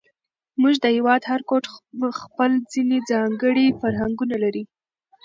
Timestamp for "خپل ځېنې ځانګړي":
2.21-3.65